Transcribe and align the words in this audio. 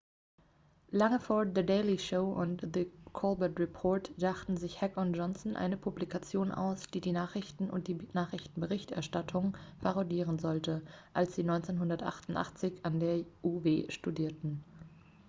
lange 0.89 1.19
vor 1.19 1.45
the 1.45 1.61
daily 1.63 1.95
show 1.99 2.23
und 2.31 2.61
the 2.77 2.87
colbert 3.13 3.59
report 3.59 4.09
dachten 4.19 4.57
sich 4.57 4.81
heck 4.81 4.97
und 4.97 5.13
johnson 5.13 5.55
eine 5.55 5.77
publikation 5.77 6.51
aus 6.51 6.87
die 6.87 7.01
die 7.01 7.11
nachrichten 7.11 7.69
und 7.69 7.87
die 7.87 7.99
nachrichtenberichterstattung 8.13 9.55
parodieren 9.81 10.39
sollte 10.39 10.81
als 11.13 11.35
sie 11.35 11.43
1988 11.43 12.83
an 12.83 12.99
der 12.99 13.23
uw 13.43 13.85
studierten 13.89 14.63